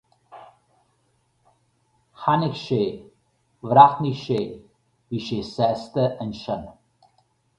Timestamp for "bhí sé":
5.09-5.39